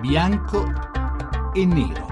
[0.00, 2.06] bianco e nero.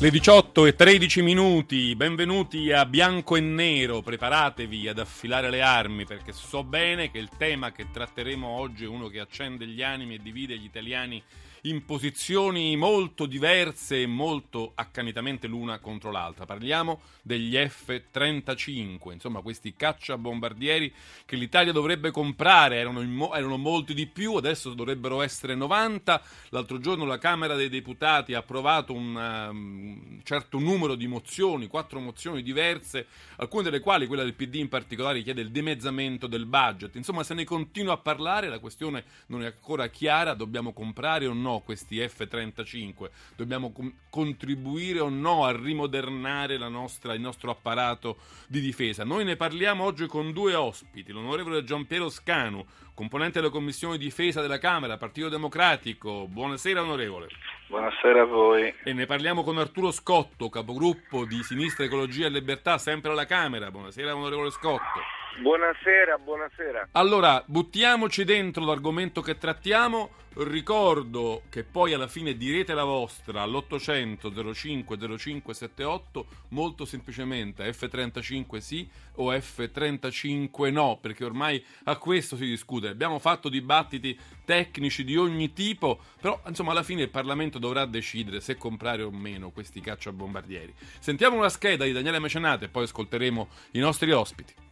[0.00, 6.06] Le 18 e 13 minuti, benvenuti a Bianco e Nero, preparatevi ad affilare le armi
[6.06, 10.14] perché so bene che il tema che tratteremo oggi è uno che accende gli animi
[10.14, 11.22] e divide gli italiani
[11.62, 16.46] in posizioni molto diverse e molto accanitamente l'una contro l'altra.
[16.46, 20.92] Parliamo degli F-35, insomma questi cacciabombardieri
[21.26, 26.22] che l'Italia dovrebbe comprare, erano, mo- erano, molti di più, adesso dovrebbero essere 90.
[26.50, 32.00] L'altro giorno la Camera dei Deputati ha approvato un um, certo numero di mozioni, quattro
[32.00, 33.06] mozioni diverse,
[33.36, 36.94] alcune delle quali, quella del PD in particolare, chiede il dimezzamento del budget.
[36.94, 41.34] Insomma, se ne continua a parlare, la questione non è ancora chiara, dobbiamo comprare o
[41.34, 43.10] no no questi F-35?
[43.36, 49.04] Dobbiamo com- contribuire o no a rimodernare nostra, il nostro apparato di difesa?
[49.04, 52.64] Noi ne parliamo oggi con due ospiti, l'onorevole Giampiero Scanu,
[52.94, 56.26] componente della Commissione Difesa della Camera, Partito Democratico.
[56.28, 57.28] Buonasera onorevole.
[57.68, 58.72] Buonasera a voi.
[58.84, 63.70] E ne parliamo con Arturo Scotto, capogruppo di Sinistra Ecologia e Libertà, sempre alla Camera.
[63.70, 65.19] Buonasera onorevole Scotto.
[65.38, 66.88] Buonasera, buonasera.
[66.92, 70.10] Allora, buttiamoci dentro l'argomento che trattiamo.
[70.34, 78.88] Ricordo che poi alla fine direte la vostra all'800 05 0578 molto semplicemente F35 sì
[79.16, 82.88] o F35 no, perché ormai a questo si discute.
[82.88, 88.40] Abbiamo fatto dibattiti tecnici di ogni tipo, però insomma alla fine il Parlamento dovrà decidere
[88.40, 90.74] se comprare o meno questi cacciabombardieri.
[90.98, 94.68] Sentiamo una scheda di Daniele Mecenate e poi ascolteremo i nostri ospiti.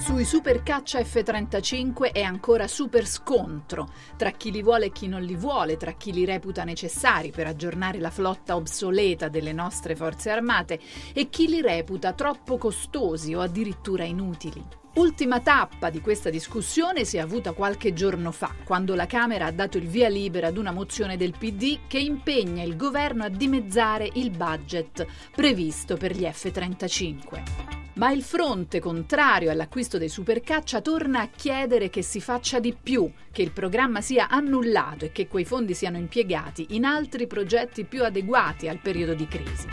[0.00, 5.20] Sui super caccia F-35 è ancora super scontro tra chi li vuole e chi non
[5.20, 10.30] li vuole, tra chi li reputa necessari per aggiornare la flotta obsoleta delle nostre forze
[10.30, 10.80] armate
[11.12, 14.64] e chi li reputa troppo costosi o addirittura inutili.
[14.94, 19.52] Ultima tappa di questa discussione si è avuta qualche giorno fa, quando la Camera ha
[19.52, 24.08] dato il via libera ad una mozione del PD che impegna il governo a dimezzare
[24.14, 25.06] il budget
[25.36, 27.79] previsto per gli F-35.
[28.00, 33.12] Ma il fronte contrario all'acquisto dei supercaccia torna a chiedere che si faccia di più,
[33.30, 38.02] che il programma sia annullato e che quei fondi siano impiegati in altri progetti più
[38.02, 39.66] adeguati al periodo di crisi.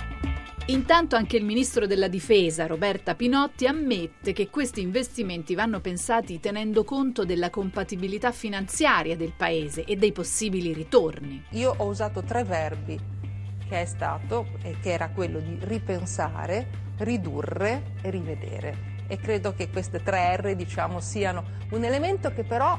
[0.66, 6.84] Intanto anche il ministro della Difesa, Roberta Pinotti, ammette che questi investimenti vanno pensati tenendo
[6.84, 11.46] conto della compatibilità finanziaria del Paese e dei possibili ritorni.
[11.52, 13.00] Io ho usato tre verbi,
[13.68, 16.68] che è stato e che era quello di ripensare,
[16.98, 18.96] ridurre e rivedere.
[19.08, 22.78] E credo che queste tre R diciamo, siano un elemento che però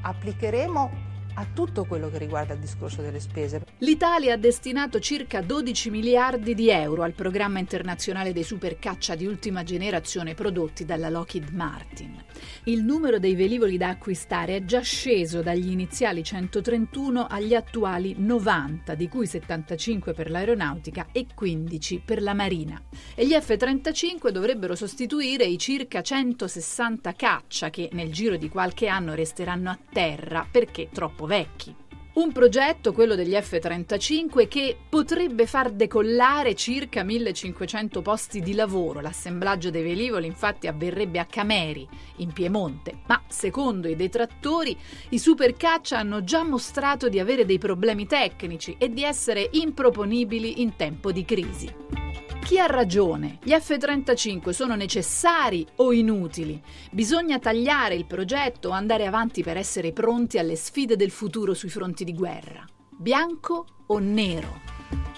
[0.00, 1.04] applicheremo
[1.34, 3.65] a tutto quello che riguarda il discorso delle spese.
[3.80, 9.64] L'Italia ha destinato circa 12 miliardi di euro al programma internazionale dei supercaccia di ultima
[9.64, 12.24] generazione prodotti dalla Lockheed Martin.
[12.64, 18.94] Il numero dei velivoli da acquistare è già sceso dagli iniziali 131 agli attuali 90,
[18.94, 22.80] di cui 75 per l'aeronautica e 15 per la marina.
[23.14, 29.12] E gli F-35 dovrebbero sostituire i circa 160 caccia che nel giro di qualche anno
[29.12, 31.84] resteranno a terra perché troppo vecchi.
[32.16, 39.02] Un progetto, quello degli F-35, che potrebbe far decollare circa 1500 posti di lavoro.
[39.02, 44.74] L'assemblaggio dei velivoli infatti avverrebbe a Cameri, in Piemonte, ma secondo i detrattori
[45.10, 50.74] i supercaccia hanno già mostrato di avere dei problemi tecnici e di essere improponibili in
[50.74, 52.05] tempo di crisi.
[52.46, 53.40] Chi ha ragione?
[53.42, 56.62] Gli F-35 sono necessari o inutili?
[56.92, 61.70] Bisogna tagliare il progetto o andare avanti per essere pronti alle sfide del futuro sui
[61.70, 62.64] fronti di guerra?
[62.88, 64.60] Bianco o nero?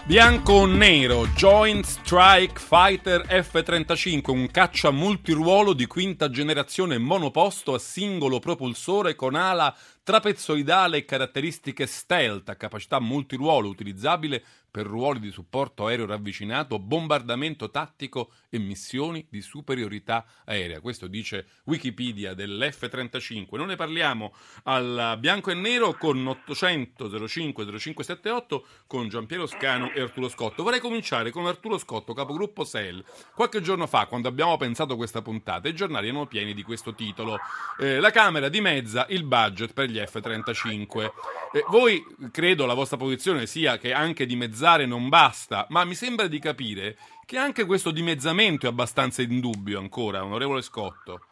[0.07, 7.79] Bianco o nero, Joint Strike Fighter F-35, un caccia multiruolo di quinta generazione monoposto a
[7.79, 9.77] singolo propulsore con ala
[10.09, 17.71] trapezzoidale e caratteristiche stealth, a capacità multiruolo utilizzabile per ruoli di supporto aereo ravvicinato, bombardamento
[17.71, 20.81] tattico e missioni di superiorità aerea.
[20.81, 23.57] Questo dice Wikipedia dell'F-35.
[23.57, 24.35] Non ne parliamo
[24.65, 30.63] al bianco e nero con 800 05 0578 con Giampiero Scano e Arturo Scotto.
[30.63, 33.05] Vorrei cominciare con Arturo Scotto, capogruppo SEL.
[33.35, 37.39] Qualche giorno fa, quando abbiamo pensato questa puntata, i giornali erano pieni di questo titolo.
[37.79, 41.05] Eh, la Camera dimezza il budget per gli F-35.
[41.53, 42.03] Eh, voi,
[42.33, 46.97] credo, la vostra posizione sia che anche dimezzare non basta, ma mi sembra di capire
[47.27, 51.23] che anche questo dimezzamento è abbastanza in dubbio ancora, onorevole Scotto.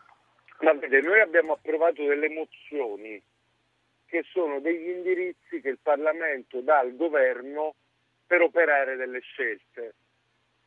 [0.86, 3.20] Vede, noi abbiamo approvato delle mozioni
[4.06, 7.74] che sono degli indirizzi che il Parlamento dà al governo
[8.24, 9.94] per operare delle scelte.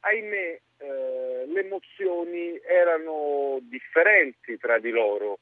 [0.01, 5.39] Ahimè, eh, le mozioni erano differenti tra di loro.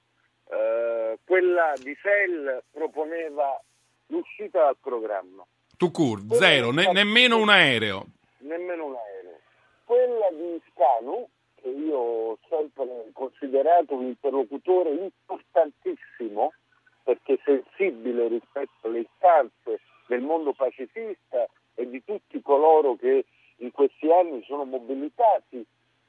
[0.49, 3.61] Eh, quella di SEL proponeva
[4.07, 5.45] l'uscita dal programma
[5.77, 8.05] Tucur, zero, ne- nemmeno un aereo.
[8.39, 9.39] Nemmeno un aereo.
[9.83, 16.53] Quella di Scanu, che io ho sempre considerato un interlocutore importantissimo,
[17.03, 23.25] perché sensibile rispetto alle istanze del mondo pacifista e di tutti coloro che
[23.57, 25.63] in questi anni sono mobilitati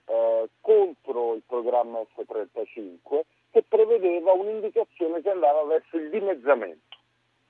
[0.07, 3.21] eh, contro il programma F-35
[3.51, 6.97] che prevedeva un'indicazione che andava verso il dimezzamento.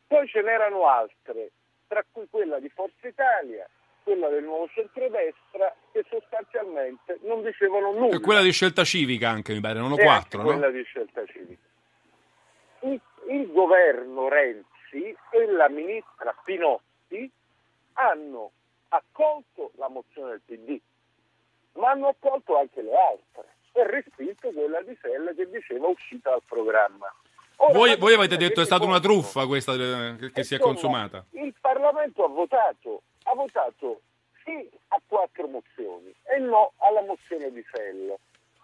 [0.07, 1.51] Poi ce n'erano altre,
[1.87, 3.69] tra cui quella di Forza Italia,
[4.03, 8.17] quella del nuovo centrodestra, che sostanzialmente non dicevano nulla.
[8.17, 10.59] E quella di scelta civica anche, mi pare, non ho E quattro, anche no?
[10.59, 11.67] quella di scelta civica.
[12.81, 17.31] Il, il governo Renzi e la ministra Pinotti
[17.95, 18.53] hanno
[18.89, 20.81] accolto la mozione del PD,
[21.73, 26.43] ma hanno accolto anche le altre e respinto quella di Sella che diceva uscita dal
[26.45, 27.13] programma.
[27.57, 30.57] Ora, Voi, voi avete detto è stata una truffa questa eh, che, che si è
[30.57, 31.25] Insomma, consumata.
[31.31, 34.01] Il Parlamento ha votato, ha votato
[34.45, 38.15] sì a quattro mozioni e no alla mozione di Sella.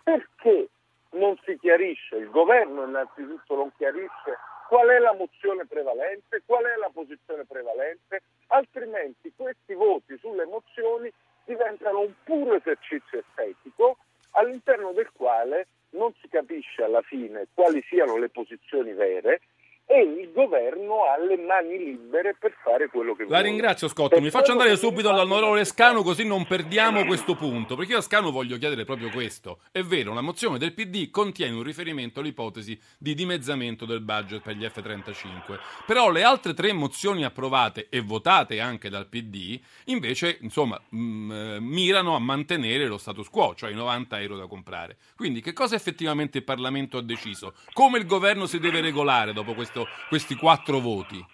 [0.03, 0.69] Perché
[1.11, 4.39] non si chiarisce, il governo innanzitutto non chiarisce
[4.69, 11.13] qual è la mozione prevalente, qual è la posizione prevalente, altrimenti questi voti sulle mozioni
[11.45, 13.99] diventano un puro esercizio estetico
[14.35, 19.41] all'interno del quale non si capisce alla fine quali siano le posizioni vere
[19.87, 23.39] e il governo ha le mani libere per fare quello che vuole.
[23.39, 27.77] La ringrazio Scotto, Per mi faccio andare subito all'onorevole Scanu così non perdiamo questo punto,
[27.77, 29.61] perché io a Scanu voglio chiedere proprio questo.
[29.71, 34.57] È vero, la mozione del PD contiene un riferimento all'ipotesi di dimezzamento del budget per
[34.57, 40.81] gli F-35, però le altre tre mozioni approvate e votate anche dal PD invece, insomma,
[40.89, 44.97] mh, eh, mirano a mantenere lo status quo, cioè i 90 euro da comprare.
[45.15, 47.53] Quindi che cosa effettivamente il Parlamento ha deciso?
[47.75, 49.73] Come il governo si deve regolare dopo questo-
[50.09, 51.25] questi quattro voti?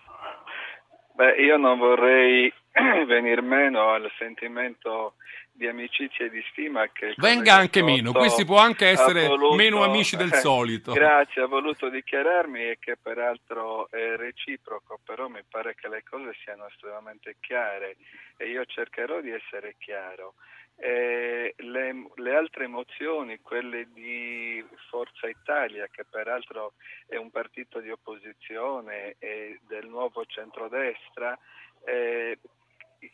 [1.15, 2.53] Beh, io non vorrei
[3.07, 5.15] venir meno al sentimento
[5.53, 9.55] di amicizia e di stima che Venga anche meno, qui si può anche essere voluto-
[9.57, 10.93] meno amici del solito.
[10.93, 16.35] Grazie, ha voluto dichiararmi e che peraltro è reciproco, però mi pare che le cose
[16.43, 17.97] siano estremamente chiare
[18.39, 20.35] e io cercherò di essere chiaro.
[20.83, 26.73] Eh, le, le altre mozioni, quelle di Forza Italia, che peraltro
[27.07, 31.39] è un partito di opposizione e del nuovo centrodestra,
[31.85, 32.39] eh,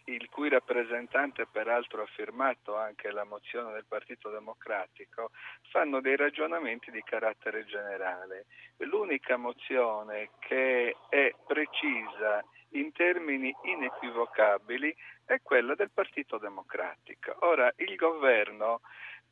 [0.04, 5.32] il cui rappresentante peraltro ha firmato anche la mozione del Partito Democratico,
[5.70, 8.46] fanno dei ragionamenti di carattere generale.
[8.78, 14.94] L'unica mozione che è precisa in termini inequivocabili
[15.26, 17.36] è quella del Partito Democratico.
[17.40, 18.80] Ora, il governo,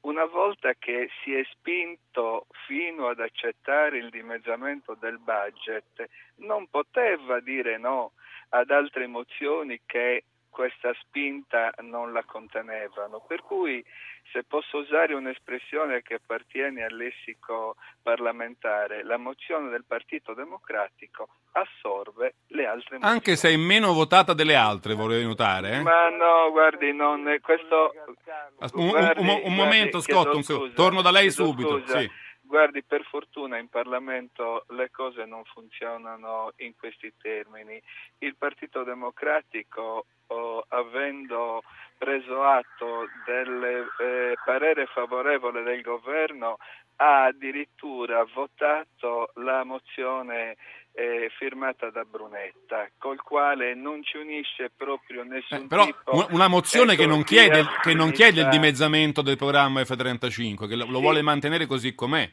[0.00, 7.40] una volta che si è spinto fino ad accettare il dimezzamento del budget, non poteva
[7.40, 8.12] dire no
[8.50, 10.24] ad altre mozioni che
[10.54, 13.18] questa spinta non la contenevano.
[13.26, 13.84] Per cui,
[14.30, 22.34] se posso usare un'espressione che appartiene al lessico parlamentare, la mozione del Partito Democratico assorbe
[22.48, 23.14] le altre mozioni.
[23.16, 25.72] Anche se è meno votata delle altre, vorrei notare.
[25.78, 25.82] eh.
[25.82, 27.92] Ma no, guardi, non è questo...
[28.60, 31.80] As- Un, un- Guardi, un- un guardi, momento, Scott, un torno da lei subito.
[31.80, 31.98] scusa.
[31.98, 32.10] sì.
[32.54, 37.82] Guardi, per fortuna in Parlamento le cose non funzionano in questi termini.
[38.18, 41.64] Il Partito Democratico, oh, avendo
[41.98, 46.58] preso atto del eh, parere favorevole del governo,
[46.98, 50.54] ha addirittura votato la mozione
[50.92, 56.46] eh, firmata da Brunetta, col quale non ci unisce proprio nessun Eh, però tipo una-
[56.46, 60.98] mozione che non, chiede, che non chiede il dimezzamento del programma F-35, che lo, lo
[60.98, 61.00] Sì.
[61.02, 62.30] vuole mantenere così com'è.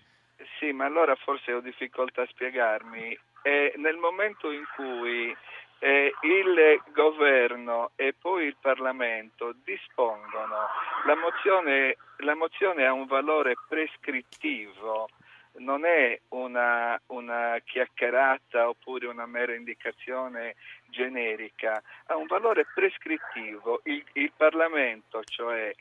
[0.62, 3.18] Sì, ma allora forse ho difficoltà a spiegarmi.
[3.42, 5.36] Eh, nel momento in cui
[5.80, 10.68] eh, il governo e poi il Parlamento dispongono,
[11.08, 15.10] la mozione, la mozione ha un valore prescrittivo,
[15.54, 23.82] non è una, una chiacchierata oppure una mera indicazione generica, ha un valore prescrittivo.
[23.86, 25.74] Il, il Parlamento, cioè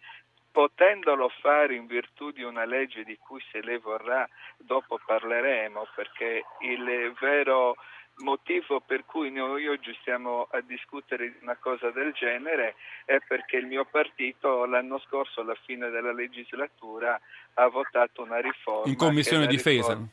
[0.50, 4.28] potendolo fare in virtù di una legge di cui se lei vorrà
[4.58, 7.76] dopo parleremo perché il vero
[8.22, 13.56] motivo per cui noi oggi stiamo a discutere di una cosa del genere è perché
[13.56, 17.18] il mio partito l'anno scorso alla fine della legislatura
[17.54, 19.94] ha votato una riforma In commissione difesa.
[19.94, 20.08] riforma-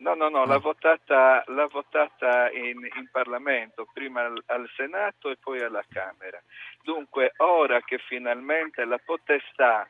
[0.00, 0.46] No, no, no, Ah.
[0.46, 6.40] l'ha votata, l'ha votata in, in Parlamento, prima al, al Senato e poi alla Camera.
[6.82, 9.86] Dunque, ora che finalmente la potestà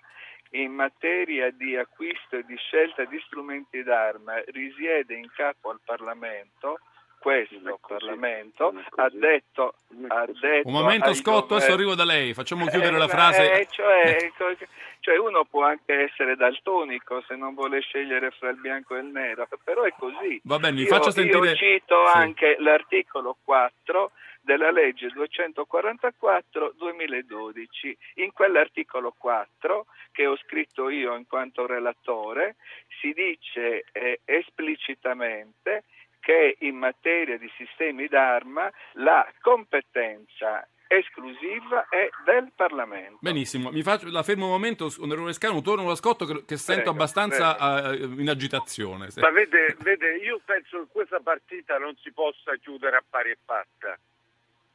[0.53, 6.81] in materia di acquisto e di scelta di strumenti d'arma risiede in capo al Parlamento,
[7.21, 9.75] questo Parlamento ha detto,
[10.09, 13.61] ha detto, Un momento Scotto, adesso arrivo da lei, facciamo chiudere Eh, la frase.
[13.61, 14.31] eh, cioè,
[15.01, 19.07] cioè uno può anche essere daltonico se non vuole scegliere fra il bianco e il
[19.07, 20.41] nero, però è così.
[20.45, 21.51] Va bene, mi Io- faccia sentire...
[21.51, 22.17] Io cito Sì.
[22.17, 24.13] anche l'articolo 4
[24.43, 27.97] della legge 244 2012.
[28.17, 32.57] In quell'articolo 4 che ho scritto io in quanto relatore
[33.01, 35.85] si dice eh, esplicitamente
[36.21, 43.19] che in materia di sistemi d'arma la competenza esclusiva è del Parlamento.
[43.21, 46.83] Benissimo, mi faccio, la fermo un momento, onorevole Scanu, torno allo Scotto che, che sento
[46.83, 49.09] Prego, abbastanza eh, in agitazione.
[49.17, 53.39] Ma vede, vede, io penso che questa partita non si possa chiudere a pari e
[53.45, 53.97] patta.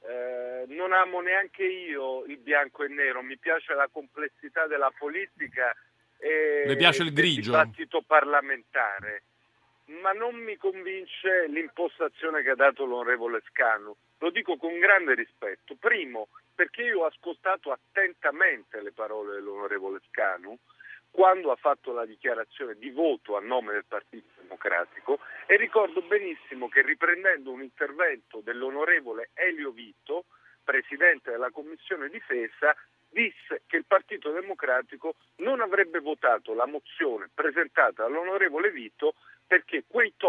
[0.07, 5.75] Eh, non amo neanche io il bianco e nero, mi piace la complessità della politica
[6.17, 7.51] e Le piace il grigio?
[7.51, 9.23] dibattito parlamentare,
[9.85, 13.95] ma non mi convince l'impostazione che ha dato l'onorevole Scanu.
[14.19, 15.75] Lo dico con grande rispetto.
[15.75, 20.57] Primo, perché io ho ascoltato attentamente le parole dell'onorevole Scanu
[21.11, 26.67] quando ha fatto la dichiarazione di voto a nome del Partito Democratico e ricordo benissimo
[26.67, 30.25] che riprendendo un intervento dell'onorevole Elio Vito,
[30.61, 32.75] presidente della Commissione Difesa,
[33.09, 39.13] disse che il Partito Democratico non avrebbe votato la mozione presentata dall'onorevole Vito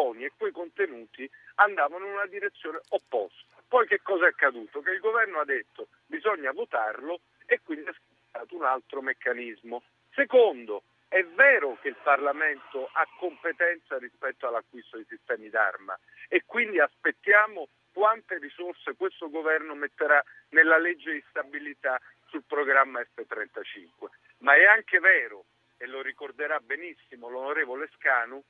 [0.07, 3.55] toni e quei contenuti andavano in una direzione opposta.
[3.67, 4.81] Poi che cosa è accaduto?
[4.81, 7.95] Che il governo ha detto bisogna votarlo e quindi è
[8.29, 9.83] stato un altro meccanismo.
[10.15, 15.99] Secondo, è vero che il Parlamento ha competenza rispetto all'acquisto di sistemi d'arma
[16.29, 24.09] e quindi aspettiamo quante risorse questo governo metterà nella legge di stabilità sul programma F-35.
[24.39, 25.47] Ma è anche vero,
[25.79, 28.43] e lo ricorderà benissimo l'onorevole Scanu,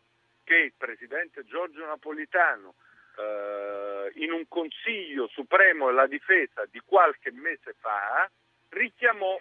[0.46, 2.74] che il presidente Giorgio Napolitano
[3.18, 8.30] eh, in un Consiglio Supremo della Difesa di qualche mese fa
[8.68, 9.36] richiamò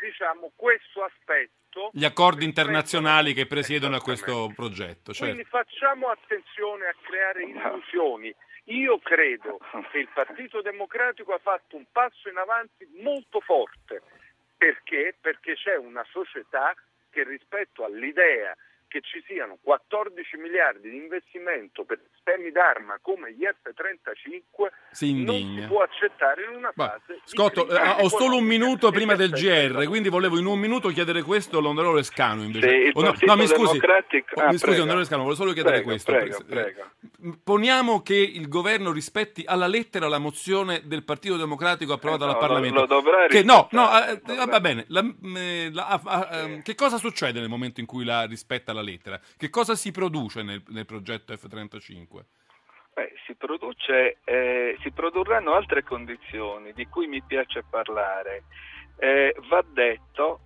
[0.00, 1.90] diciamo, questo aspetto.
[1.92, 5.12] Gli accordi internazionali che presiedono a questo progetto.
[5.12, 5.34] certo.
[5.34, 8.32] Quindi facciamo attenzione a creare illusioni.
[8.66, 9.58] Io credo
[9.90, 14.02] che il Partito Democratico ha fatto un passo in avanti molto forte.
[14.56, 15.16] Perché?
[15.20, 16.72] Perché c'è una società
[17.10, 18.56] che rispetto all'idea
[18.92, 25.34] che ci siano 14 miliardi di investimento per sistemi d'arma come gli F-35 Si non
[25.34, 25.62] indigna.
[25.62, 26.88] si può accettare in una Va.
[27.00, 30.90] fase Scotto, eh, ho solo un minuto prima del GR, quindi volevo in un minuto
[30.90, 32.68] chiedere questo all'onorevole Scanu invece.
[32.68, 33.78] Sì, Oh, no, no, mi scusi,
[34.34, 36.12] ah, mi scusi onorevole Scanu, volevo solo chiedere Prego, questo.
[36.12, 36.90] prego, Eh, prego.
[37.42, 42.32] Poniamo che il governo rispetti alla lettera la mozione del Partito Democratico approvata Eh, no,
[42.32, 42.80] dal Parlamento.
[42.80, 44.84] lo dovrà che, no, no, eh, va bene.
[44.88, 45.04] La-
[45.36, 48.81] eh, la- ah, ah, ehm, Che cosa succede nel momento in cui la rispetta la
[48.82, 49.20] lettera?
[49.36, 52.24] Che cosa si produce nel, nel progetto F-35?
[52.94, 58.44] Beh, si, produce, eh, si produrranno altre condizioni di cui mi piace parlare.
[58.98, 60.40] Eh, va detto,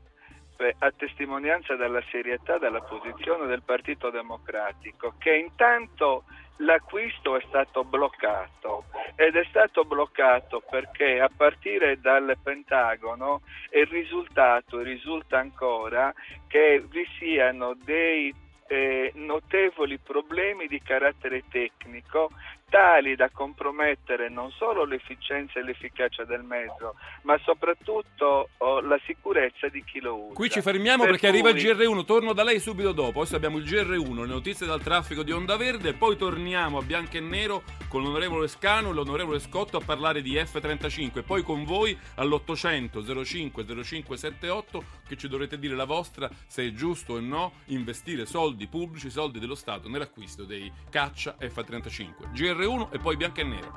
[0.58, 6.24] eh, a testimonianza della serietà della posizione del Partito Democratico, che intanto
[6.58, 8.84] l'acquisto è stato bloccato
[9.14, 16.12] ed è stato bloccato perché a partire dal Pentagono è risultato e risulta ancora
[16.46, 18.34] che vi siano dei
[18.68, 22.30] eh, notevoli problemi di carattere tecnico
[22.68, 29.68] tali da compromettere non solo l'efficienza e l'efficacia del mezzo, ma soprattutto oh, la sicurezza
[29.68, 30.34] di chi lo usa.
[30.34, 33.20] Qui ci fermiamo Per perché arriva il cui- GR1, torno da lei subito dopo.
[33.20, 37.16] Adesso abbiamo il GR1, le notizie dal traffico di Onda Verde, poi torniamo a bianco
[37.16, 41.96] e nero con l'onorevole Scano e l'onorevole Scotto a parlare di F35, poi con voi
[42.16, 48.26] all'800 05 0578 che ci dovrete dire la vostra se è giusto o no investire
[48.26, 52.32] soldi pubblici, soldi dello Stato nell'acquisto dei caccia F35.
[52.56, 53.72] GR1 e poi bianco e nero.